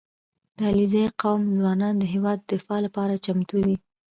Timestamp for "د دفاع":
2.43-2.79